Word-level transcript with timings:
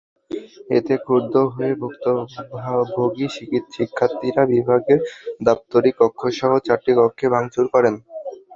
এতে 0.77 0.93
ক্ষুব্ধ 1.03 1.33
হয়ে 1.53 1.73
ভুক্তভোগী 1.81 3.27
শিক্ষার্থীরা 3.75 4.43
বিভাগের 4.53 4.99
দাপ্তরিক 5.43 5.95
কক্ষসহ 6.01 6.51
চারটি 6.67 6.91
কক্ষে 6.99 7.27
ভাঙচুর 7.33 7.65
করেন। 7.73 7.95